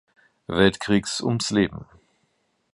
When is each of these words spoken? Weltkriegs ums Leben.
Weltkriegs 0.47 1.21
ums 1.21 1.51
Leben. 1.51 1.85